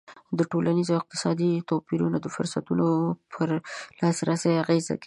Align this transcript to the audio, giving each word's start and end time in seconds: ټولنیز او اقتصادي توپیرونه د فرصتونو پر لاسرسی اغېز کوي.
ټولنیز 0.51 0.87
او 0.91 0.97
اقتصادي 1.01 1.51
توپیرونه 1.69 2.17
د 2.21 2.27
فرصتونو 2.35 2.87
پر 3.33 3.49
لاسرسی 3.99 4.51
اغېز 4.63 4.85
کوي. 4.91 4.99